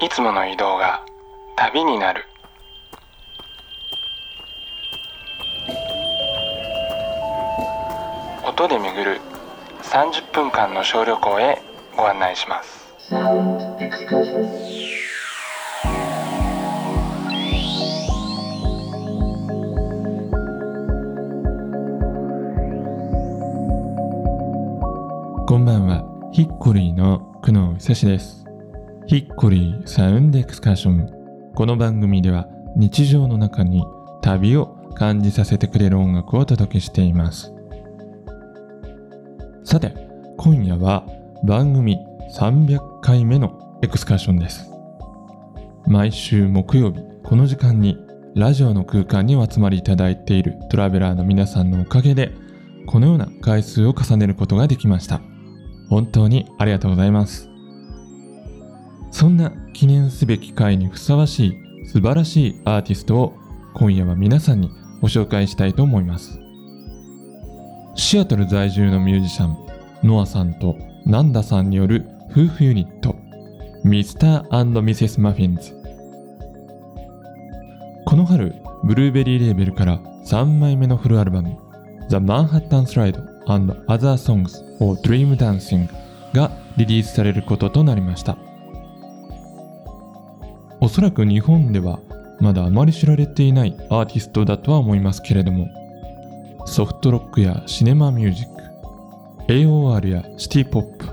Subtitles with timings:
[0.00, 1.04] いつもの移動が
[1.56, 2.24] 旅になる。
[8.44, 9.20] 音で巡る
[9.82, 11.62] 30分間の小旅行へ
[11.96, 12.84] ご案内します。
[25.46, 28.43] こんばんは、ヒッコリーの久野久志です。
[29.06, 31.52] ヒッコリーサウンドエクスカーション。
[31.54, 33.84] この番組では日常の中に
[34.22, 37.52] 旅を感じさせてくれる音楽をお届けしています。
[39.62, 39.94] さて、
[40.38, 41.06] 今夜は
[41.44, 41.98] 番組
[42.34, 44.70] 300回目のエクスカーションです。
[45.86, 47.98] 毎週木曜日、この時間に
[48.34, 52.32] ラジオの空間にお集まりいただいているトラベラーの皆さんのおかげで、
[52.86, 55.20] このような回数を重ねることができました。
[55.90, 57.53] 本当にありがとうございます。
[59.14, 63.34] そんな記念すべき回にふさわしい素晴らしいアーティストを
[63.72, 66.40] 今夜は皆さんにご紹介したいと思います。
[67.94, 69.56] シアトル在住のミュージシャン、
[70.02, 70.76] ノアさんと
[71.06, 73.14] ナンダさんによる夫婦ユニット、
[73.84, 75.70] ミスターミセス・マフィンズ。
[78.06, 81.56] この春、ブルーベリーレーベルから3枚目のフルアルバム、
[82.08, 83.16] The Manhattan Slide
[83.46, 85.88] and Other Songs or Dream Dancing
[86.32, 88.36] がリリースされることとなりました。
[90.84, 91.98] おそらく日本では
[92.40, 95.66] まだあまり知られていないアーティストだとは思いますけれども、
[96.66, 98.46] ソフトロックやシネマミュージッ
[99.46, 101.06] ク、AOR やシティポップ、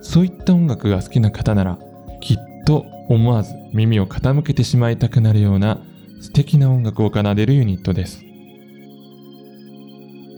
[0.00, 1.78] そういった音楽が好きな方なら、
[2.22, 5.82] きっと思わず耳を傾けてしまいたくなるような
[6.22, 8.24] 素敵な音楽を奏でるユニットです。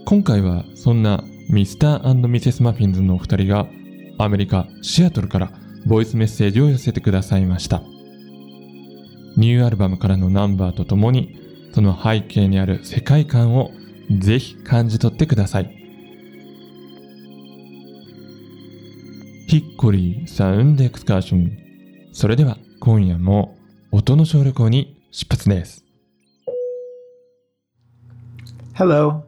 [0.05, 3.65] 今回はそんなミスターミセス・マフィンズのお二人が
[4.17, 5.51] アメリカ・シアトルから
[5.85, 7.81] ボイスメッセージを寄せてくださいました。
[9.37, 11.39] ニューアルバムからのナンバーとともに
[11.73, 13.71] その背景にある世界観を
[14.09, 15.77] ぜひ感じ取ってください。
[19.47, 21.57] ヒッコリーサウンドエクスカーション。
[22.13, 23.55] それでは今夜も
[23.91, 25.85] 音の小旅行に出発です。
[28.73, 29.21] Hello,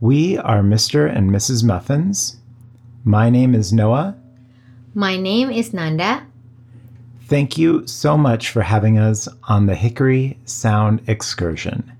[0.00, 1.14] we are Mr.
[1.14, 1.62] and Mrs.
[1.62, 2.38] Muffins.
[3.04, 4.14] My name is Noah.
[4.94, 6.31] My name is Nanda.
[7.31, 11.91] Thank you so much for having us on the Hickory Sound Excursion.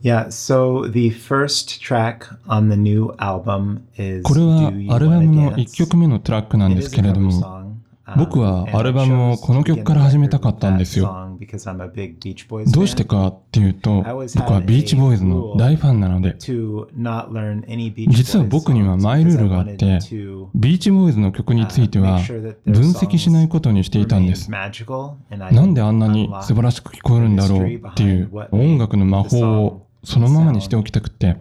[0.00, 5.20] Yeah, so the first track on the new album is これは Do You アルバ Wanna
[5.28, 5.54] ムの Dance?
[5.64, 7.55] 1曲目のトラックなん It です is け a れど cover も、 song, um,
[8.15, 11.35] 僕はアルバムをこの曲から始めたかったんですよ。
[12.71, 14.01] どうしてかっていうと、
[14.35, 19.99] 僕はビーチボーイズの大ファンなので、実は僕にはマイルールがあって、
[20.55, 22.21] ビーチボーイズの曲については
[22.65, 24.49] 分析しないことにしていたんです。
[24.49, 24.67] な
[25.65, 31.35] んであんなに素晴らしく聞こえるんだろうっていう音楽の魔法をそのままにしておきたくて。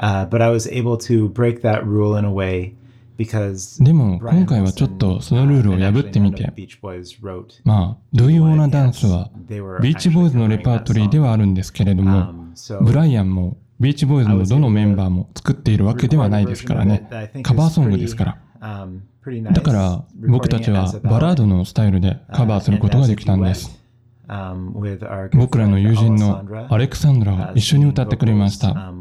[0.00, 0.24] Uh,
[3.84, 6.52] でも今回はちょっとそのルールを uh, 破ってみて
[7.64, 17.08] まあ、Do You Wanna Dance は They were ビーチボーイズのレパートリーではあるんですけれども、Um, ブライアンもビーチボーイズのどのメンバーも作っているわけではないですからね。
[17.42, 18.38] カバーソングですから。
[18.60, 19.00] um.
[19.52, 23.78] だから僕たちはバラードのスタイルでカバーすることができたんです。
[24.28, 24.72] Um,
[25.36, 28.92] 僕らの友人のアレクサンドラが一緒に歌ってくれました。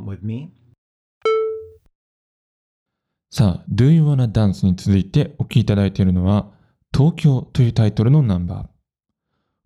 [3.32, 3.36] Um.
[3.36, 6.52] さあ、Do You Wanna Dance に続いてお聴きいただいているのは、
[6.94, 8.68] 東京というタイトルのナンバー。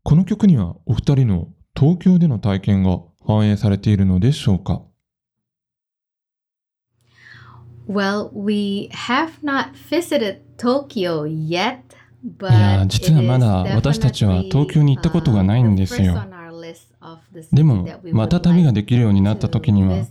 [0.04, 4.82] この曲にはお二人の東京での体験が反映されているのでしょうか
[7.88, 11.80] ？Well, we have not visited Tokyo yet,
[12.24, 16.16] but いや実はまだ私たちは東京に行ったことがないんですよ
[17.52, 20.06] でもまた旅ができるようになった時には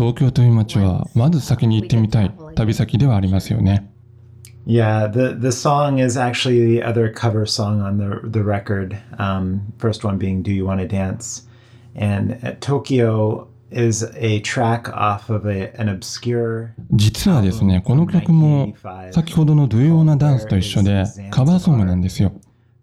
[0.00, 3.92] 東京という街はまず先に行ってみたい旅先ではありますよね。
[4.66, 8.96] Yeah, the the song is actually the other cover song on the the record.
[9.18, 11.46] Um, first one being "Do You Want to Dance,"
[11.94, 16.70] and uh, Tokyo is a track off of a, an obscure.
[16.92, 18.72] 実はですね、この曲も
[19.12, 22.32] 先ほどの Do You Wanna Dance と一緒でカバーソングなんですよ。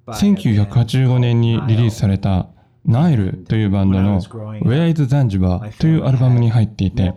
[0.06, 2.50] 1985年にリリースされた
[2.88, 7.14] ナイルというバンドの Where is Zanzibar というアルバムに入っていて、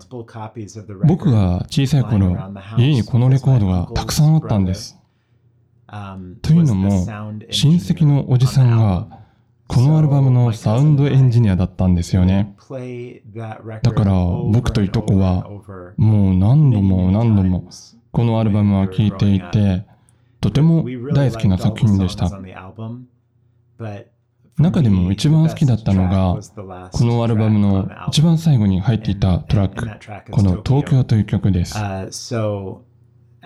[1.04, 2.36] 僕が小さい頃、
[2.76, 4.98] 家にこのレコードがたくさんあったんです。
[6.42, 6.90] というのも、
[7.50, 9.20] 親戚のおじさんが
[9.68, 12.56] このアルバムのサウンドエンジニアだったんですよね。
[13.82, 14.12] だから
[14.52, 15.48] 僕といとこは
[15.96, 17.68] もう何度も何度も
[18.10, 19.86] このアルバムは聴いていて、
[20.40, 20.84] とても
[21.14, 22.28] 大好きな作品でした。
[24.60, 26.38] 中でも一番好きだったのが、
[26.92, 29.86] このアルバムの一番最後に入っていたトラック、
[30.30, 31.74] この東京という曲です。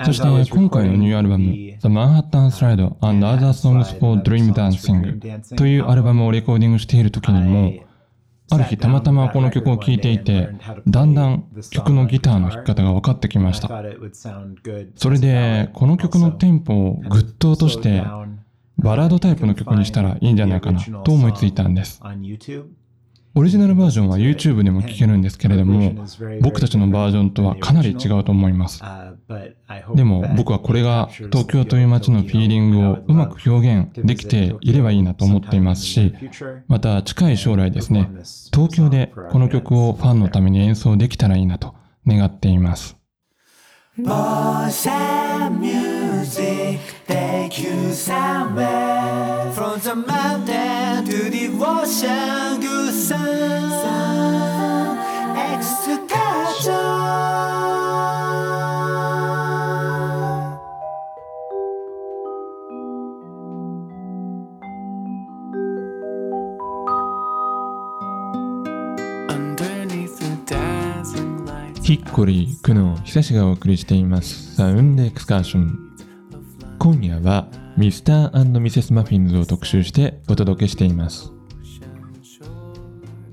[0.04, 7.72] そして今回のニューアルバム The Manhattan Slide and Other Songs for Dream Dancing というアルバムをレコーディングしている時にも
[8.50, 10.48] ある日たまたまこの曲を聴いていて
[10.86, 13.68] だんだん曲のギターの弾き方が分かってきました
[14.96, 18.02] それでこの曲のテンポをぐっと落として
[18.78, 22.00] バラードタイプの曲にしたらいいんじゃないかなと思いついたんです
[23.36, 26.06] オリジナルバージョンは YouTube でも聴けるんですけれども、
[26.40, 28.80] 僕たちのバージョンとはかなり違うと思います。
[29.96, 36.14] でも僕はこれが東京という街のフィーリングをうまく表現できていればいいなと思っていますし、
[36.68, 38.08] また近い将来ですね、
[38.52, 41.74] 東京でこの曲をファンのために演奏できたらいいなと
[42.06, 42.96] 願っています。
[46.74, 53.74] Boys and music take you somewhere From the mountain to the ocean Good sun
[55.36, 56.34] Excursion
[71.84, 75.93] ヒッコリー、クノ久しがお送りしていますサウンドエクスカーション。
[76.78, 81.32] 今夜はミスターミセスマフィンズを特集してお届けしています。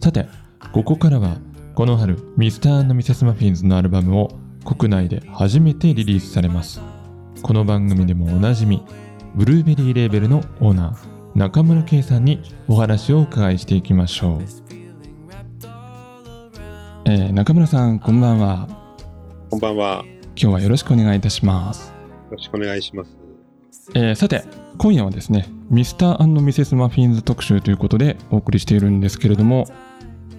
[0.01, 0.27] さて、
[0.73, 1.37] ここからは
[1.75, 4.29] この春ミスターミセスマフィンズのアルバムを
[4.65, 6.81] 国内で初めてリリースされます。
[7.41, 8.83] この番組でもおなじみ、
[9.35, 14.41] ブルーベリーレーベルのオーナー、中村圭さんにお話をお伺いしていきましょう。
[17.05, 18.67] えー、中村さん、こんばんは。
[19.49, 20.03] こんばんは。
[20.35, 21.89] 今日はよろしくお願いいたします。
[22.29, 23.20] よろしくお願いします。
[23.93, 24.43] えー、さて、
[24.77, 29.65] 今夜はですね、ミスターミセスマフィンズ特集ということでお送りしているんですけれども、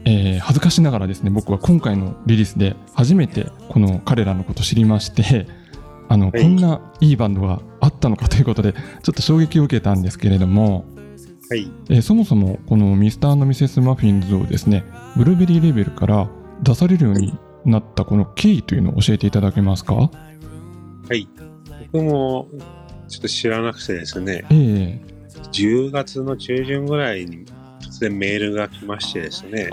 [0.04, 5.46] えー、恥ずかしながらですね、僕は今回のリリースで初めてこの彼らのことを知りまして、
[6.08, 8.78] あの、はい、こんないいバンドがあったのかということで、ちょ
[9.10, 10.84] っと衝撃を受けたんですけれども、
[11.48, 14.84] はい、えー、そもそもこのミスターミセスマフィンズをですね、
[15.16, 16.28] ブルーベリーレベルから
[16.62, 19.94] 出されるようになったこの経緯というのを教えていただけますか？
[19.94, 20.10] は
[21.10, 21.28] い。
[21.92, 22.48] 僕も
[23.08, 25.00] ちょっと知らなくてですね、えー、
[25.50, 27.46] 10月の中旬ぐらいに
[27.80, 29.70] 突然メールが来ましてですね。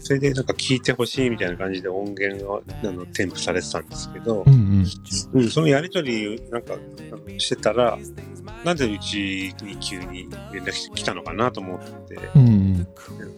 [0.00, 4.86] それでなんか聞いてほしいみたいな感じで音源をあの添付されてたんですけど、うん、うん。
[5.34, 6.74] うん、そのやり取りなんか
[7.36, 7.98] してたら、
[8.64, 12.86] なんでうちに急に連絡来たのかなと思って、うん、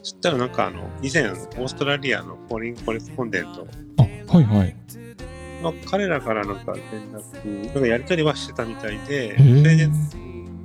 [0.03, 3.67] そしたらなんかあの、以前、オーストラリアのフォーリンコレスポンデント
[3.99, 4.77] あ、はいはい。
[5.63, 9.89] の彼らからなんか連絡、なんかやり取りはしてたみたいで、それで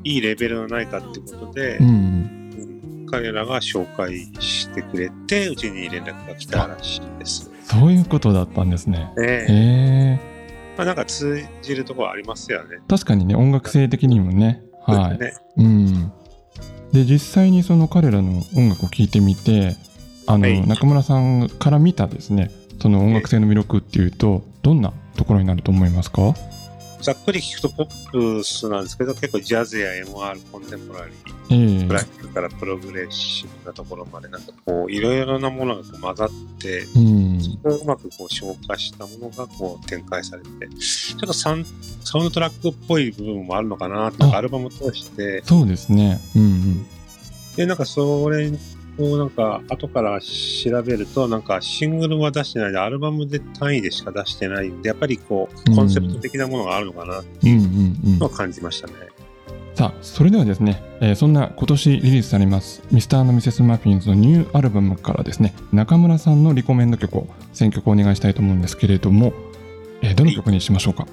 [0.03, 7.51] いいレベルのないかってことで、うん、彼らが紹介してくれて、うちに連絡が来たらしいです。
[7.63, 9.11] そういうことだったんですね。
[9.21, 10.35] ええ
[10.77, 12.77] まあ、なんか通じるところありますよね。
[12.87, 14.61] 確かにね、音楽性的にもね。
[14.85, 15.19] はい。
[15.19, 16.11] ね、うん。
[16.91, 19.75] で、実際にその彼らの音楽を聴いてみて、
[20.27, 22.51] あの、はい、中村さんから見たですね、
[22.81, 26.33] その音楽性の魅力っていうと、どんなところになると思いますか？
[26.99, 31.15] ざっくり聞くとポップスなんですけど、結構ジャズや MR、コンテンポラリー、
[31.51, 36.29] えー、ブラックからプログレッシブなところまで、なんかこう、いろいろなものがこう混ざっ
[36.59, 41.63] て、うん、そこをうまくこう消化したものがこう展開されて、ちょっとサン
[42.03, 45.43] サウンドトラックっぽい部分もあるのかな、なんかアルバムを通して。
[45.45, 46.19] そうですね。
[46.35, 46.85] うんうん。
[47.55, 48.51] で、なんかそれ
[48.97, 57.19] をなんか後から調べると、なんかシングルは出してないで、アルバムで単位でしか出してないんで、やっぱりこう、コンセプト的なものがあるのかな。
[57.21, 58.93] っていうのを感じましたね。
[59.75, 69.33] さあ、それではですね、えー、そんな今年リリースされます、ミスターミセスマフィンズのニューアルバムからですね、中村さんのリコメンド曲を選曲をお願いしたいと思うんですけれども、
[70.01, 71.05] えー、どの曲にしましょうか、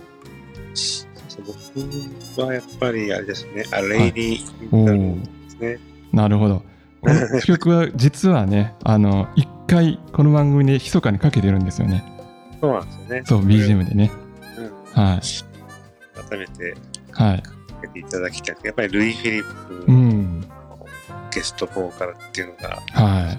[2.37, 5.79] 僕はやっぱりあれですね、アレイディーですね。
[6.13, 6.63] なるほど。
[7.45, 12.05] 曲は実はね、あの、一回この番組で密かにかけてるんですよね。
[12.61, 13.23] そうなんですよね。
[13.25, 14.11] そう、BGM でね。
[14.95, 15.21] うん、はい。
[16.29, 16.77] 改めて、
[17.11, 17.43] はい。
[17.43, 18.57] かけていただきたい。
[18.63, 20.41] やっぱりルイ・フィリップ、うん、
[21.33, 23.39] ゲストボーカルっていうのが、はい。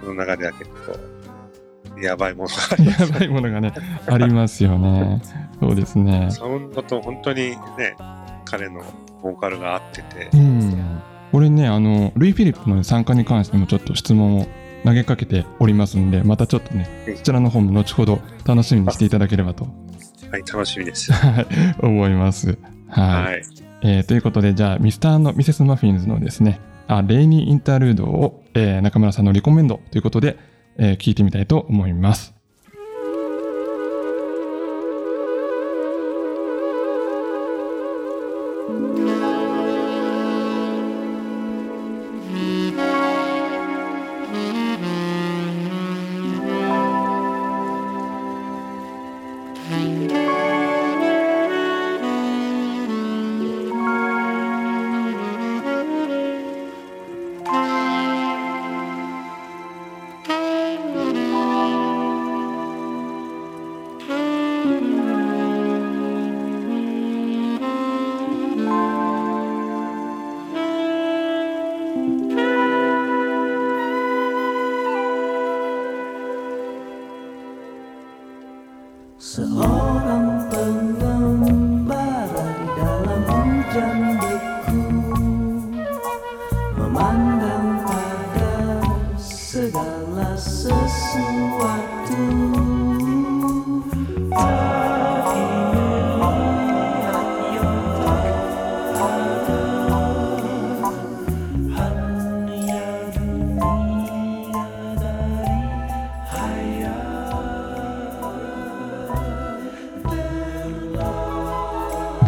[0.00, 3.72] その中では結構、やばいものがあります、 やばいものがね、
[4.06, 5.22] ありますよね。
[5.60, 6.28] そうですね。
[6.30, 7.56] サウンドと本当にね、
[8.46, 8.82] 彼の
[9.22, 10.79] ボーカルが合ってて、うん
[11.32, 14.46] これねあのルイ・フィリップの参加に関してもちょっと質問を
[14.84, 19.66] 投げかけておりますんでまたちょっとねそちらの方も後ほど楽しみにしていただければと
[20.30, 21.10] はい、楽しみです。
[21.12, 21.46] はい
[21.80, 22.56] 思います。
[22.88, 23.24] はい。
[23.24, 23.42] はい。
[23.82, 30.38] えーということで、じゃあ、ミスターミセスマフィンズのですね、あレイニーインタールードを、えー中村さんのリコメンドということで、
[30.78, 32.34] えー聞いてみたいと思います。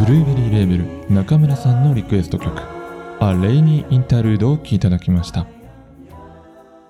[0.05, 2.61] ブルーベリーレーベル中村さんのリクエスト曲
[3.23, 5.47] 「A Rainy Interlude」を聴いただきました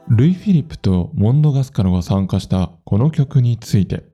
[0.08, 4.04] ルイ・フィリップとモンド・ガスカロが参加したこの曲について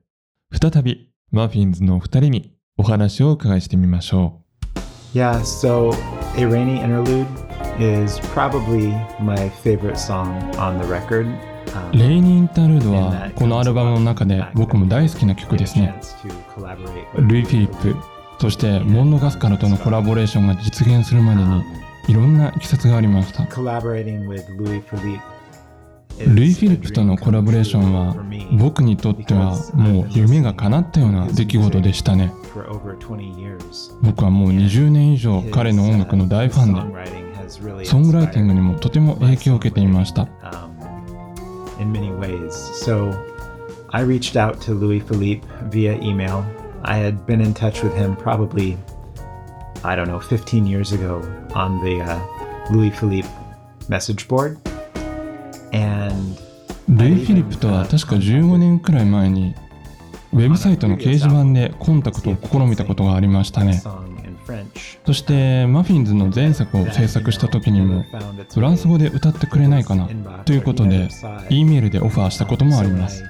[0.51, 4.41] 再びマフィンズのお二人にお話をお伺いしてみましょ
[5.13, 5.93] Yeah, so
[6.35, 7.25] A Rainy Interlude
[7.79, 8.89] is probably
[9.21, 10.27] my favorite song
[10.57, 11.25] on the record.
[11.25, 15.95] うレイニー・インタールードはこのアルバムの中で僕も大好きな曲ですね
[17.15, 21.63] ルイ・フィリップそしてモンド・ガスカロとのコラボレーションが実現するまでに
[22.07, 23.45] いろんな経緯がありました。
[26.25, 28.15] ルイ・フィリップとのコラボレーションは
[28.51, 32.33] 僕にとってはもう夢が叶ったような出来事でしたね。
[32.53, 33.91] for over 20 years.
[34.01, 40.27] 僕はもう20年以上彼の音楽の大ファンでソングライティングにもとても影響を受けていました
[46.83, 48.77] um, I Louis Philippe had been in touch with him probably,
[49.83, 51.21] I don't know, 15 years ago
[51.53, 52.19] on the uh,
[52.71, 53.27] Louis Philippe
[53.87, 54.57] message board.
[55.73, 56.37] And
[56.89, 59.53] ルイ・フィリップとは確か15年くらい前に
[60.33, 63.81] ウェブサイトの掲示板でコンタクトを試みたことがありましたね.
[65.05, 68.03] そしてマフィンズの前作を制作した時にも
[68.51, 70.07] フランス語で歌ってくれないかな
[70.45, 71.09] ということで
[71.49, 73.23] E メールでオファーしたこともあります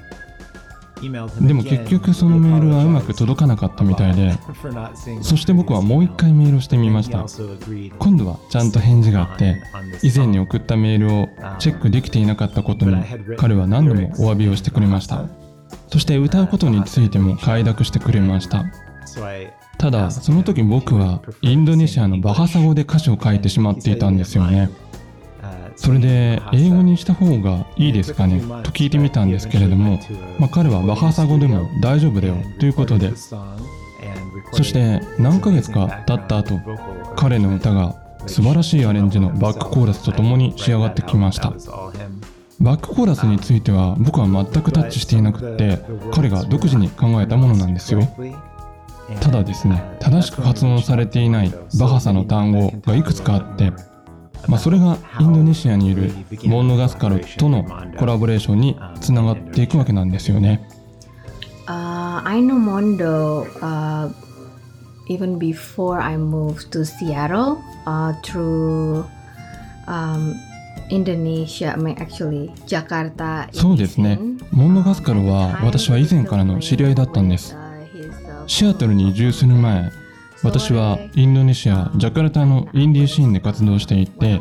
[1.00, 4.34] でも結局そのメールはうまく届かなかったみたいで
[5.22, 7.24] そして僕はもう一回メールをしてみました。
[7.98, 9.62] 今度はちゃんと返事があって
[10.02, 11.28] 以前に送ったメールを
[11.58, 12.96] チェックできていなかったことに
[13.38, 15.24] 彼は何度もお詫びをしてくれました。
[15.88, 18.64] そして歌うことについても快諾してくれました。
[19.78, 24.70] ただその時僕はインドネシアのバハサ語で歌詞を書いてしまっていたんですよね。
[25.80, 28.40] それで英語にした方がいいですかね？
[28.62, 29.98] と聞いてみたんですけれども、
[30.38, 33.12] まあ、彼はバハサ語でも大丈夫だよということで。
[34.52, 36.60] そして何ヶ月か経った後
[37.16, 37.94] 彼の歌が
[38.26, 41.50] 素晴らしいアレンジのバックコーラスとともに仕上がってきました。
[42.60, 45.78] バックコーラスについては僕は全くタッチしていなくって
[46.12, 48.06] 彼が独自に考えたものなんですよ。
[49.20, 53.72] ただですね正しく発音されていないバハサの単語がいくつかあって
[54.48, 56.12] まあ、それがインドネシアにいる
[56.44, 57.64] モンノガスカルとの
[57.98, 60.66] コラボレーションにつながっていくわけなんですよね。
[61.66, 64.12] Uh, I know Mondo uh,
[65.08, 69.04] even before I moved to Seattle uh, through
[69.86, 70.34] um,
[70.90, 73.48] Indonesia, actually Jakarta.
[73.52, 74.18] そうですね。
[74.50, 77.56] モンノガスカルは私は以前からの知り合いだったんです。
[78.46, 79.92] シアトルに移住する前、
[80.42, 84.40] 私はインドネシア・ジャカルタのインディーシーンで活動していて、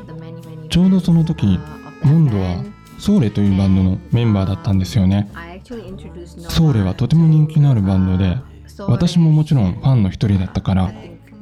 [0.70, 1.60] ちょうどその時、
[2.04, 2.64] モンドは
[3.00, 5.30] ソーレというバンドのメンバーだったんですよね。
[5.66, 8.38] ソーレはとても人気のあるバンドで、
[8.88, 10.94] 私ももちろんファンの一人だったから、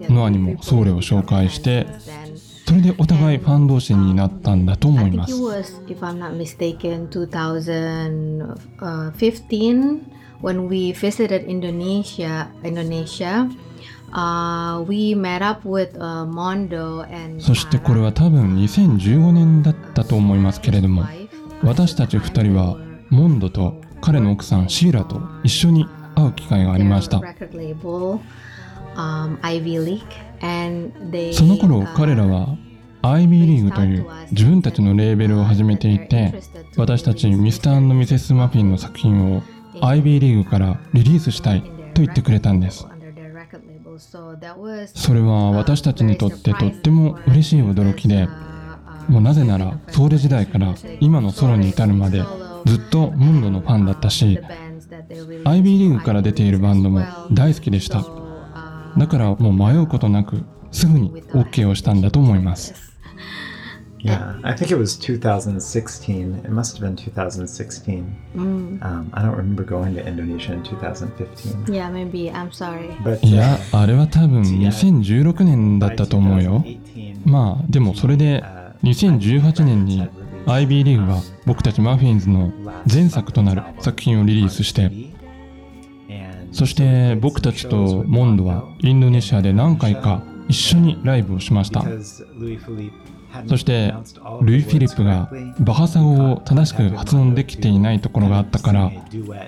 [0.10, 1.86] ノアにもソーレを紹介して、
[2.66, 5.34] それでお互いファン同士になったんだと思います。
[10.42, 12.52] when we visited Indonesia.
[12.64, 13.50] Indonesia,
[14.12, 21.06] uh, uh, そしてこれは多分2015年だったと思いますけれども、
[21.64, 22.78] 私たち2人は
[23.10, 27.22] モンドと彼の奥さんシーラと一緒に会う機会がありました。
[28.98, 29.38] Um,
[31.34, 32.58] その頃 uh, 彼らは
[33.04, 36.34] IB リーグという自分たちのレーベルを始めていて
[36.76, 39.44] 私たちミスターミセス・マフィンの作品を
[39.82, 41.62] IB リーグからリリースしたい
[41.94, 42.88] と言ってくれたんです
[44.94, 48.28] それは私たちにとってとっても嬉しい驚きで
[49.08, 52.24] もうなぜならソウル時代から今のソロに至るまで
[52.66, 54.40] ずっとモンドのファンだったし
[55.46, 57.02] IB リーグから出ているバンドも
[57.32, 58.06] 大好きでした。
[58.98, 62.74] だからもう迷うことなくすぐに OK をしたんだと思います。
[64.08, 66.42] Yeah, I think it was 2016.
[66.46, 68.16] It must have been 2016.
[68.36, 68.82] Mm.
[68.82, 71.74] Um, I don't remember going to Indonesia in 2015.
[71.74, 72.32] Yeah, maybe.
[72.32, 72.90] I'm sorry.
[73.04, 76.64] But いやあれは多分2016年だったと思うよ
[77.26, 78.44] まあでもそれで
[78.84, 80.08] 2018年に
[80.46, 82.54] IB リーグは僕たちマフィンズの
[82.92, 84.92] 前作となる作品をリリースして
[86.52, 91.84] そして僕たちとモンドはインドネシアで何回か一緒にライブをしました
[93.48, 93.94] そして
[94.42, 95.30] ルイ・フィリップが
[95.60, 98.92] バハサ語を正しく発音できていないところがあったから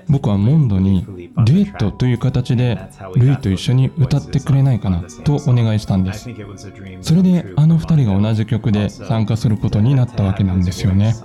[0.08, 2.80] 僕はモンドにデュエットという形で
[3.16, 6.30] ルイと一緒に歌ってくれないかなとお願いしたんです。
[7.02, 11.16] それであの2人が同じ曲で参加することになったわけなんですよね。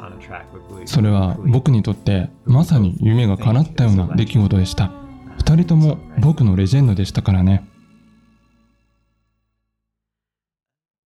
[0.87, 4.93] それは僕にとってまさに夢が叶ったような出来事でした。
[5.39, 7.69] 2人とも僕のレジェンドでしたからね。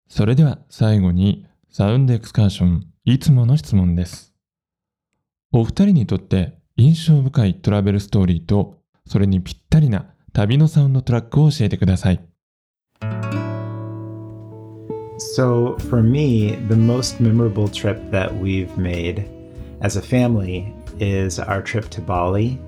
[0.09, 4.35] それでは最後にサウンドエクスカーションいつもの質問です。
[5.53, 12.21] お二人にとって印象深いトラベルストーリーとそれにぴったりな旅のサウンドトラックを教えてください。
[15.37, 19.29] So, for me, the most memorable trip that we've made
[19.81, 22.59] as a family is our trip to Bali.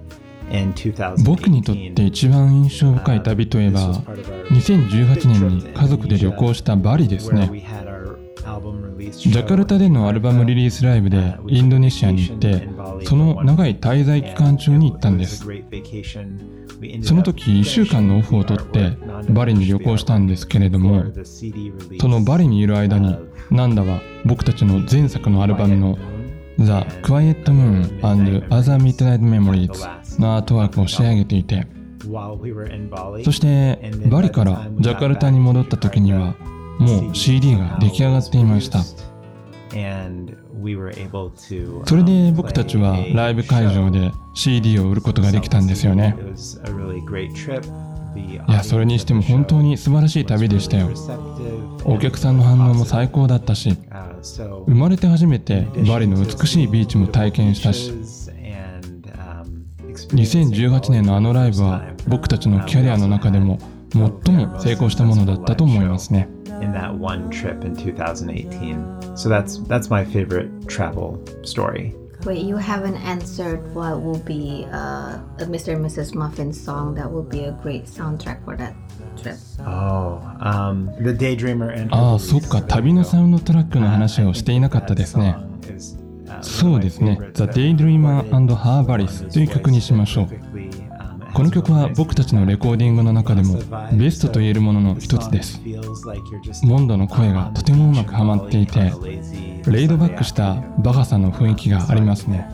[1.24, 3.94] 僕にとって一番印象深い旅といえば
[4.50, 7.50] 2018年に家族で旅行したバリですね。
[9.10, 12.68] ジャカルタでのアルバムリリースライブでインドネシアに行って
[13.04, 15.44] その長い滞在期間中に行ったんです。
[17.02, 18.96] その時1週間のオフを取って
[19.28, 21.04] バリに旅行したんですけれども
[22.00, 23.16] そのバリにいる間に
[23.50, 25.98] ナンダは僕たちの前作のアルバムの
[26.60, 31.66] The Quiet Moon and Other Midnight Memories のアートワークを仕上げていて
[33.24, 36.34] そしてバリからジャカルタに戻った時には
[36.78, 38.80] もう CD が出来上がっていました。
[41.86, 46.16] それで僕たちはライブ会場で CD を売ることができたんですよね
[48.16, 50.90] いやそれにしても本当に素晴らしい旅でしたよ
[51.84, 53.76] お客さんの反応も最高だったし
[54.22, 57.92] 生まれて初めてバリの美しいビーチも体験したし
[60.12, 63.58] 2018年のあのライブは僕たちのキャリアの中でも
[63.92, 64.00] 最
[64.34, 66.28] も成功したものだったと思いますね
[66.60, 69.16] in that one trip in 2018.
[69.16, 71.94] So that's that's my favorite travel story.
[72.24, 75.72] Wait, you haven't answered what will be uh, a Mr.
[75.74, 76.14] and Mrs.
[76.14, 78.74] Muffin song that will be a great soundtrack for that
[79.22, 79.36] trip.
[79.60, 85.34] Oh, um, the Daydreamer and ああそっか旅のサウンドトラックの話をしていなかったですね
[86.42, 90.28] そうですね The Daydreamer and Her Baris という曲にしましょう
[91.34, 93.58] この曲は僕たちのレコーディングの中でも
[93.92, 95.60] ベストと言えるものの一つです
[96.64, 98.92] モンドの声がとてもうまくはまっていて
[99.66, 102.46] レイドバックしたバカさの雰囲気がありますね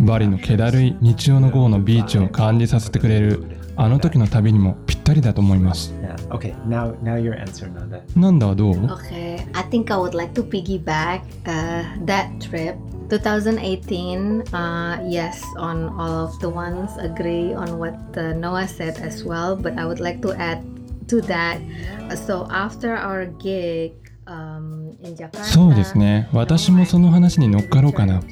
[0.00, 5.94] バリの気だるい日曜の午後のビーチを感じさせてくれるあの時の旅にもぴったりだと思います.
[8.16, 12.76] なんだはどう？Okay, I think I would like to piggyback uh, that trip.
[13.12, 19.22] 2018, uh, yes, on all of the ones, agree on what uh, Noah said as
[19.22, 20.64] well, but I would like to add
[21.08, 21.60] to that.
[22.16, 23.92] So after our gig
[24.26, 28.22] um, in Jakarta, そうですね私もその話に乗っかろうかな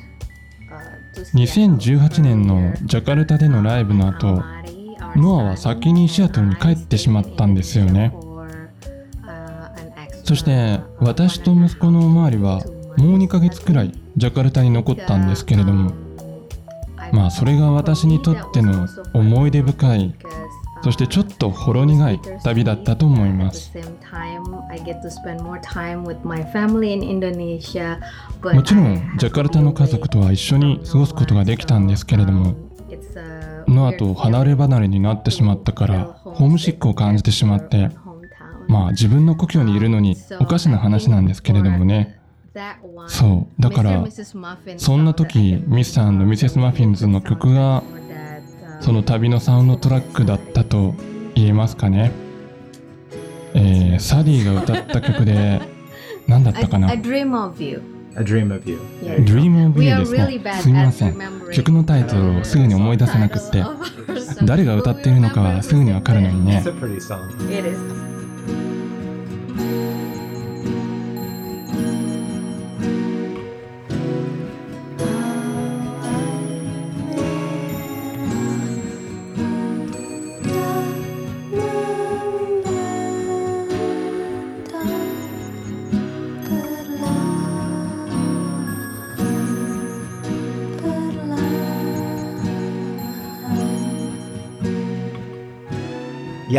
[1.34, 4.42] 2018年のジャカルタでのライブの後
[5.16, 8.14] ノアは先にシアトルに帰ってしまったんですよね
[10.24, 12.62] そして私と息子のおまわりは
[12.96, 15.92] もう2ヶ月くらいジャカルタに残ったんですけれども
[17.12, 20.14] まあそれが私にとっての思い出深い
[20.82, 23.70] そしてちょっとほろ苦い旅だったと思います。
[28.42, 32.54] もちろんジャカルタの家族とは一緒に過ごすことができたんですけれども
[33.68, 37.90] ノアと離れ離れになってしまったからホームシックを感じてしまって
[38.68, 42.19] まあ自分の故郷にいるのにおかしな話なんですけれどもね。
[43.08, 44.04] そうだから
[44.78, 47.82] そんな時ミスターミセス・マフィンズの曲が
[48.80, 50.94] その旅のサウンドトラックだったと
[51.34, 52.12] 言えますかね。
[53.54, 55.60] えー、サディが歌った曲で
[56.26, 57.82] 何だったかな I dream of you.
[58.16, 58.78] A Dream of You.
[59.24, 60.42] Dream of You ですね。
[60.60, 61.16] すみません。
[61.52, 63.62] 曲のタイトルをすぐに思い出せなくって.
[64.44, 66.62] 誰が歌っているのかはすぐにわかるのにね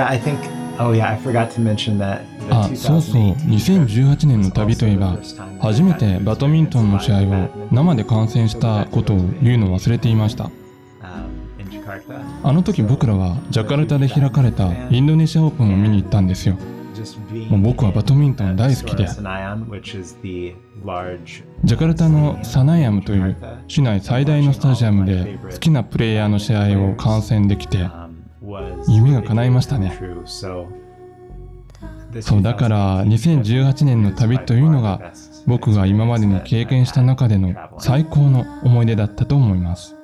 [0.02, 0.40] Yeah, I think.
[0.80, 2.22] Oh yeah, I forgot to mention that.
[2.50, 3.22] あ、そうそう。
[3.34, 5.16] 2018年の旅といえば、
[5.62, 10.46] 初めてバドミントンの試合を生で観戦したことを言うのを忘れていました。
[10.46, 10.52] Um.
[12.44, 16.58] あの時僕らはジャカルタで開かれたインドネシアオープンを見に行ったんですよ。
[17.50, 23.36] もう僕はバドミントン大好きでジャカルタのサナヤムという
[23.68, 28.01] 市内最大のスタジアムで好きなプレイヤーの試合を観戦できて um,
[28.88, 30.24] 夢が叶いましたね true.
[30.24, 30.68] So,
[32.12, 35.14] the そうだから2018年の旅というのが
[35.46, 39.96] 僕が今までに経験した中での最高の思い出だったと思います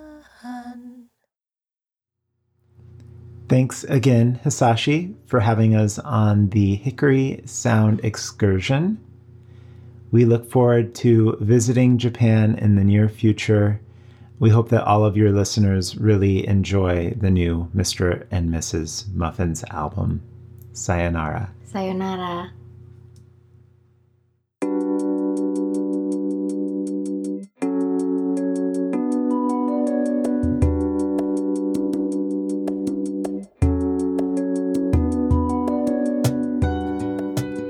[3.48, 8.98] Thanks again, Hisashi, for having us on the Hickory Sound excursion.
[10.12, 13.80] We look forward to visiting Japan in the near future.
[14.39, 18.27] We hope that all of your listeners really enjoy the new Mr.
[18.31, 19.13] and Mrs.
[19.15, 20.21] Muffins album.
[20.73, 21.51] Sayonara.
[21.73, 22.51] Sayonara.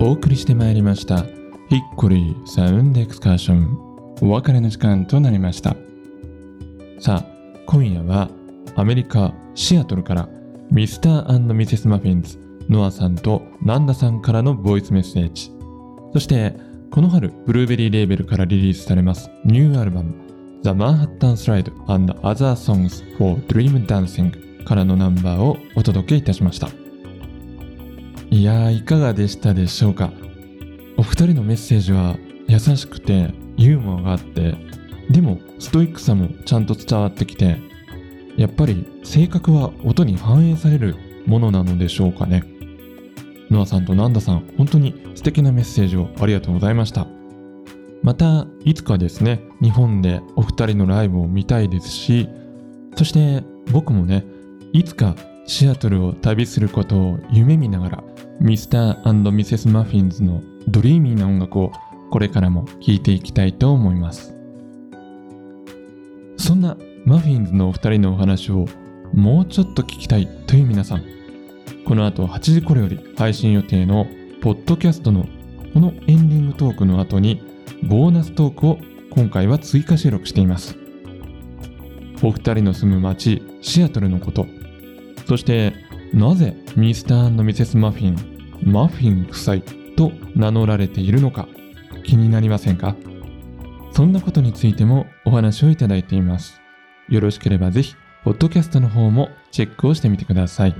[0.04, 1.22] お送りしてまいりました
[1.68, 5.76] ヒッコリーサウンドエクスカーションお別れの時間となりました
[6.99, 7.25] さあ
[7.67, 8.29] 今夜は
[8.75, 10.27] アメリカ・シアトルから
[10.71, 15.51] ミスターミセス・マフィンズノアさんとナンダさんからのボイスメッセージ。
[16.13, 16.55] そして
[16.89, 20.13] この春ブルーベリーレーベルからリリースされますニューアルバム
[20.63, 26.69] The Manhattan Slide and Other Songs for Dream Dancing からのナンバーをお届けいたしました。
[28.29, 30.11] いやーいかがでしたでしょうか？
[30.97, 34.55] お二人のメッセージは優しくてユーモアがあって
[35.11, 37.57] でもストイックさもちゃんと伝わってきて
[38.37, 42.43] やっぱり性格は音に反映されるものなのでしょうかね。
[43.49, 47.07] ノアさんとナンダさん本当に素敵なメッセージをありがとうございました。
[48.03, 52.29] またいつかですね日本でお二人のライブを見たいですし
[52.95, 54.23] そして僕もね
[54.71, 55.15] いつか
[55.47, 58.03] シアトルを旅することを夢見ながら
[58.39, 61.71] ミスターミセス・マフィンズのドリーミーな音楽を
[62.11, 64.36] これからも聴いていきたいと思います。
[66.37, 68.65] そんなマフィンズのお二人のお話を
[69.13, 71.03] もうちょっと聞きたいという皆さん。
[71.85, 74.07] この後8時頃より配信予定の
[74.41, 75.25] ポッドキャストの
[75.73, 77.41] このエンディングトークの後に
[77.83, 78.77] ボーナストークを
[79.11, 80.77] 今回は追加収録しています。
[82.23, 84.47] お二人の住む町シアトルのこと
[85.27, 85.73] そして
[86.13, 88.17] なぜミスターミセス・マフィン
[88.63, 89.57] マフィン夫妻
[89.95, 91.47] と名乗られているのか
[92.03, 92.95] 気になりませんか？
[93.97, 96.61] そんなことについてもお話をいただいています。
[97.09, 100.75] よろしければぜひポッドキャストの方もチェックをしてみてください。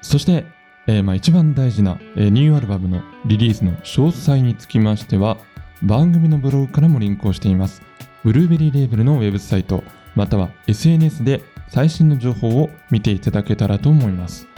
[0.00, 0.44] そして、
[0.88, 5.36] えーまあ、一番大事な、えーニューアルバムのリリースの詳細につきましては
[5.84, 7.80] 番組のブログからもリンクをしています。
[8.24, 9.84] ブルーベリーレーベルのウェブサイト
[10.16, 14.48] または SNS で最新の情報を見ていただけたらと思います、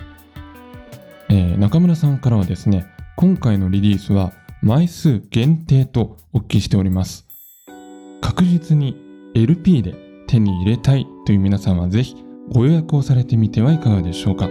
[1.29, 4.33] えー中村さんからはですね今回のリリースは
[4.63, 7.27] 枚数限定とお聞きしております。
[8.21, 8.97] 確実に
[9.35, 9.93] LP で
[10.29, 12.15] 手に入れたいという皆さんはぜひ
[12.49, 14.47] ご予約をされてみてはいかがでしょうか。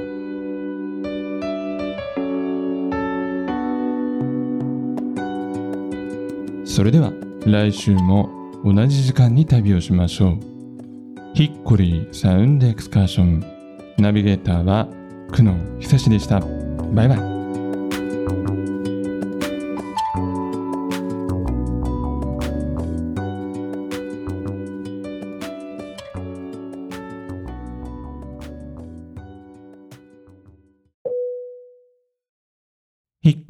[6.66, 7.14] それでは
[7.46, 8.30] 来週も
[8.66, 10.40] 同じ時間に旅をしましょう。
[11.36, 13.46] ヒッコリーサウンドエクスカーション。
[13.98, 14.90] ナビゲーターは
[15.32, 16.42] 久野久志でした。
[16.94, 17.41] バイバイ。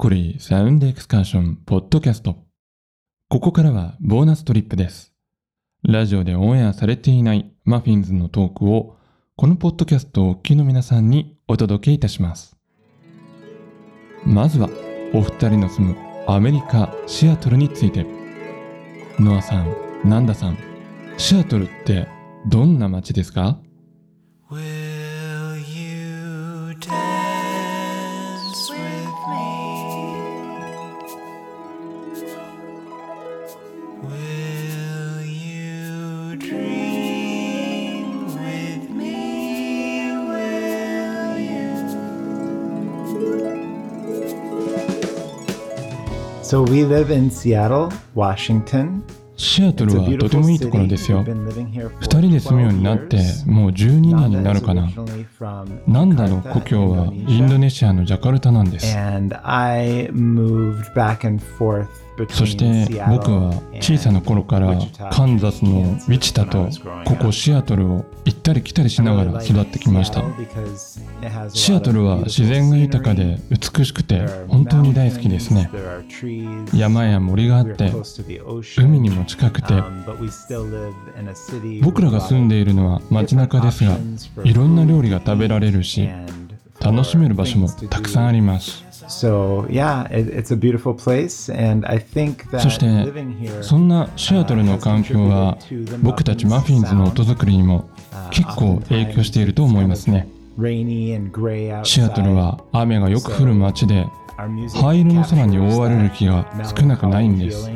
[0.02, 2.34] コリーサウンドエクスカーションポッドキャスト
[3.28, 5.12] ここからはボーナストリップです
[5.84, 8.96] ラジオでオンエアされていないマフィンズのトークを
[9.36, 12.56] このポッドキャストをお聞きの皆さんにお届けいたします。
[14.26, 14.68] まずは、
[15.14, 18.04] お二人の住むアメリカ・シアトルについて。
[19.20, 19.72] ノアさん、
[20.04, 20.58] ナンダさん、
[21.16, 22.08] シアトルって
[22.48, 23.60] どんな街ですか？
[49.36, 51.24] シアトルはとてもいいところですよ。
[51.24, 54.86] 2人で住むようになってもう12年になるかな？
[55.86, 58.94] なんだろう、故郷はインドネシアのジャカルタなんです。
[62.28, 64.76] そして僕は小さな頃から
[65.10, 66.68] カンザスのウィチタと
[67.06, 70.22] ここシアトルを行ったり来たりしながら育ってきました。
[71.48, 75.70] シアトルは自然が豊かで美しくて本当に大好きですね。
[76.74, 77.92] 山や森があって
[78.76, 79.82] 海にも近くて
[81.82, 83.96] 僕らが住んでいるのは街中ですが
[84.44, 86.08] いろんな料理が食べられるし
[86.80, 88.81] 楽しめる場所もたくさんあります。
[92.60, 92.86] そして
[93.62, 95.58] そんなシアトルの環境は
[96.02, 97.88] 僕たちマフィンズの音作りにも
[98.30, 100.28] 結構影響していると思いますね。
[101.84, 104.06] シアトルは雨がよく降る街で
[104.80, 107.70] 灰色の空に覆われる木が少なくないんです。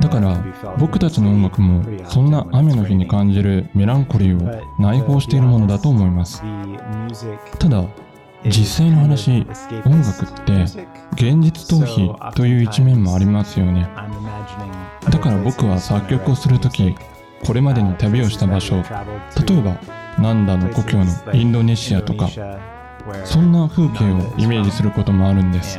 [0.00, 0.44] だから
[0.78, 6.42] 僕たちの音楽もそんな雨の日に感じるメランコリーを内包しているものだと思います。
[7.58, 7.84] ただ
[8.44, 9.46] 実際の話
[9.84, 10.52] 音楽って
[11.14, 13.88] 現実逃避という一面もありますよね。
[15.10, 16.94] だから僕は作曲をするとき
[17.44, 19.78] これまでに旅をした場所例えば
[20.18, 22.28] ナンダの故郷のインドネシアとか
[23.24, 25.78] そんな風景をイメージすることもあるんです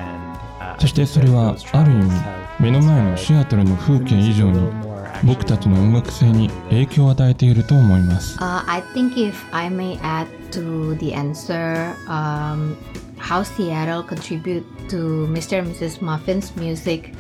[0.79, 2.11] そしてそれはある意味
[2.59, 4.88] 目の前のシアトルの風景以上に
[5.23, 12.75] 僕たちの音楽性に影響を与えていると思います Uh, I think if I may add to the answer, um,
[13.17, 15.59] how Seattle contribute to Mr.
[15.59, 16.01] and Mrs.
[16.01, 17.13] Muffin's music,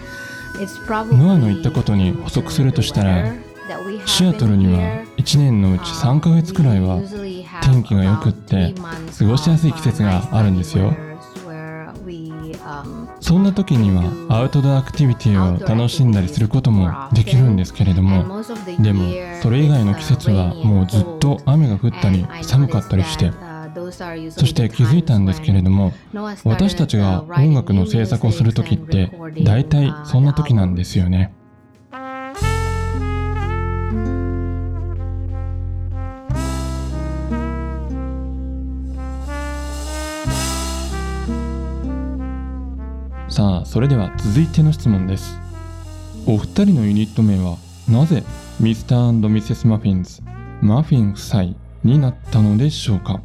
[0.59, 3.33] it's probably ノアの言ったことに補足するとしたら
[4.05, 5.15] シアトルには in here.
[5.17, 6.99] 1年のうち3ヶ月くらいは
[7.63, 8.73] 天気が良くって
[9.17, 10.93] 過ごしやすい季節があるんですよ
[13.19, 18.43] そんな時にはアウトドアアクティビティを楽しんだりすることもできるんですけれども
[18.79, 25.93] でもそれ以外の季節は uh, もうずっと.雨が降ったり寒かったりして uh, そして気づいたんですけれども
[26.45, 29.11] 私たちが uh, 音楽の制作をする時って
[29.43, 31.33] 大体そんな時なんですよね。
[43.39, 45.39] さあそれでは続いての質問です
[46.25, 47.55] お二人のユニット名は
[47.87, 48.21] なぜ
[48.59, 50.21] ミスターミセスマフィンズ
[50.61, 51.43] マフィン夫妻
[51.85, 53.21] になったのでしょうか、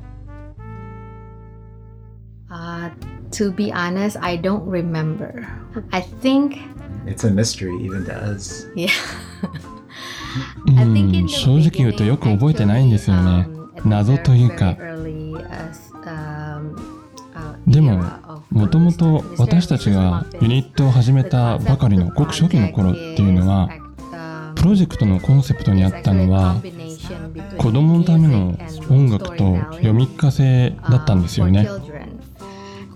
[2.49, 2.93] uh,
[3.57, 5.49] be honest, I don't remember.
[5.91, 6.59] I think
[7.07, 8.71] It's a mystery even to us.
[8.77, 8.91] Yeah.
[11.27, 13.49] 正直言うとよく覚えてないんですよね。
[13.85, 14.77] 謎というか。
[17.67, 18.24] でも。
[18.55, 23.69] もともと.私たちがユニットを始めたばかりのごく初期の頃っていうのは
[24.55, 26.63] プロジェクトのコンセプトにあったのは
[27.59, 28.57] 子供のための
[28.89, 31.69] 音楽と読み聞かせだったんですよね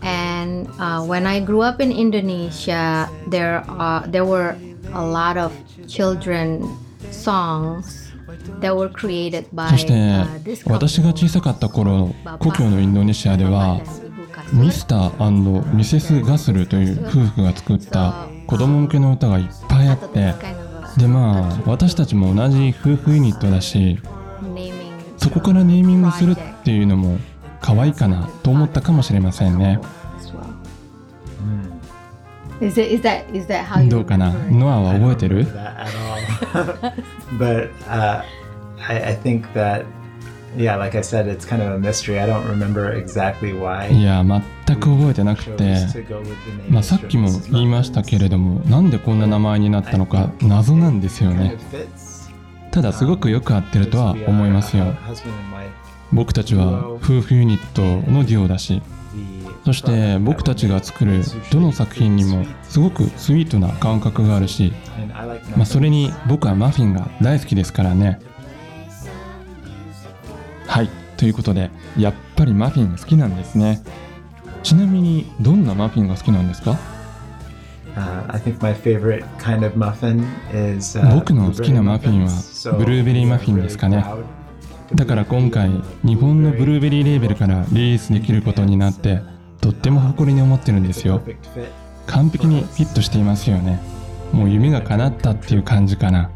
[0.01, 4.55] And uh, when I grew up in Indonesia, there are there were
[4.95, 5.53] a lot of
[5.89, 6.63] children
[7.11, 8.13] songs
[8.61, 13.81] that were created by そして uh, 私が小さかった頃故郷のインドネシアでは
[14.53, 20.35] ミスターミセス・ガスルという夫婦が作った子供向けの歌がいっぱいあって
[20.99, 23.99] でまあ私たちも同じ夫婦ユニットだし
[25.17, 27.19] そこからネーミングするっていうのも
[27.61, 29.81] 可愛いかなと思ったかもしれませんね。
[32.61, 34.31] Is it is that is that how you どうかな?
[34.51, 35.47] ノアは覚えてる？
[37.39, 38.23] But uh,
[38.89, 39.85] I, I think that,
[40.57, 42.19] yeah, like I said, it's kind of a mystery.
[42.19, 43.91] I don't remember exactly why.
[43.93, 44.25] いや
[44.67, 45.77] 全く覚えてなくて
[46.69, 51.57] まあさっきも言いましたけれどもなんでこんな名前になったのか謎なんですよね.
[52.71, 54.95] ただすごくよく合ってるとは思いますよ.
[56.13, 58.83] 僕たちは夫婦ユニットのデュオだし
[59.65, 64.73] そして僕たちが作るどの作品にもすごくスイートな感覚があるし、
[65.57, 68.21] まあ、それに僕はマフィンが大好きですからね
[70.69, 70.89] はい。
[71.17, 73.83] ということでやっぱりマフィン好きなんですね。
[74.63, 76.79] ちなみにどんなマフィンが好きなんですか
[77.97, 80.25] ？Uh, I think my favorite kind of muffin
[80.77, 80.97] is.
[80.99, 84.05] Uh, 僕の好きなマフィンはブルーベリーマフィンですかね。
[84.95, 85.71] だから今回
[86.05, 89.21] 日本のブルーベリーレーベルからリリースできることになって
[89.61, 91.21] とっても誇りに思ってるんですよ.
[92.07, 93.81] 完璧にフィットしていますよね。
[94.33, 96.31] もう夢が叶ったっていう感じかな